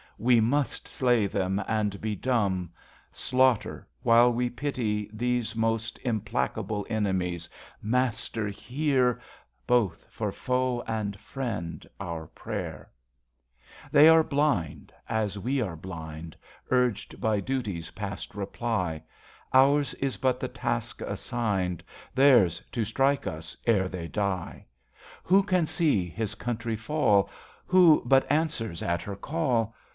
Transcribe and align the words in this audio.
We 0.17 0.39
must 0.39 0.87
slay 0.87 1.25
them, 1.25 1.63
and 1.67 1.99
be 2.01 2.15
dumb, 2.15 2.71
Slaughter, 3.11 3.87
while 4.03 4.31
we 4.31 4.49
pity, 4.51 5.09
these 5.13 5.55
Most 5.55 5.99
implacable 5.99 6.85
enemies. 6.89 7.49
Master, 7.81 8.47
hear, 8.47 9.19
Both 9.65 10.05
for 10.09 10.31
foe 10.31 10.83
and 10.87 11.19
friend, 11.19 11.87
our 11.99 12.27
prayer. 12.27 12.89
78 13.89 13.89
INTERCESSION 13.89 13.89
They 13.93 14.09
are 14.09 14.23
blind, 14.23 14.93
as 15.09 15.39
we 15.39 15.61
are 15.61 15.75
blind, 15.75 16.35
Urged 16.69 17.19
by 17.21 17.39
duties 17.39 17.91
past 17.91 18.35
reply. 18.35 19.03
Ours 19.53 19.93
is 19.95 20.17
but 20.17 20.39
the 20.39 20.47
task 20.47 21.01
assigned; 21.01 21.83
Theirs 22.13 22.61
to 22.71 22.85
strike 22.85 23.25
us 23.25 23.55
ere 23.65 23.87
they 23.89 24.07
die. 24.07 24.65
Who 25.23 25.41
can 25.41 25.65
see 25.67 26.09
his 26.09 26.35
country 26.35 26.75
fall? 26.75 27.29
Who 27.67 28.03
but 28.05 28.31
answers 28.31 28.83
at 28.83 29.01
her 29.03 29.15
call? 29.15 29.75